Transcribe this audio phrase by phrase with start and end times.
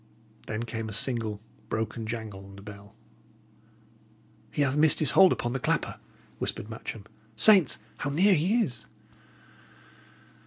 [0.47, 1.39] Then came a single,
[1.69, 2.95] broken jangle on the bell.
[4.49, 5.99] "He hath missed his hold upon the clapper,"
[6.39, 7.05] whispered Matcham.
[7.35, 7.77] "Saints!
[7.97, 8.87] how near he is!"